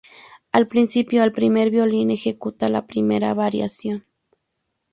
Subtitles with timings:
[0.51, 4.07] Al principio, el primer violín ejecuta la primera variación.